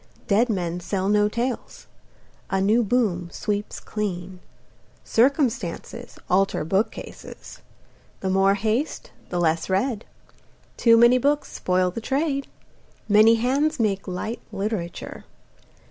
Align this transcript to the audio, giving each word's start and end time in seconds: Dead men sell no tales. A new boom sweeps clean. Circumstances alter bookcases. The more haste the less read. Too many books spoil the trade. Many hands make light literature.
Dead 0.25 0.49
men 0.49 0.79
sell 0.79 1.07
no 1.07 1.29
tales. 1.29 1.85
A 2.49 2.59
new 2.59 2.81
boom 2.81 3.29
sweeps 3.31 3.79
clean. 3.79 4.39
Circumstances 5.03 6.17
alter 6.27 6.65
bookcases. 6.65 7.59
The 8.21 8.29
more 8.31 8.55
haste 8.55 9.11
the 9.29 9.39
less 9.39 9.69
read. 9.69 10.03
Too 10.75 10.97
many 10.97 11.19
books 11.19 11.51
spoil 11.53 11.91
the 11.91 12.01
trade. 12.01 12.47
Many 13.07 13.35
hands 13.35 13.79
make 13.79 14.07
light 14.07 14.41
literature. 14.51 15.23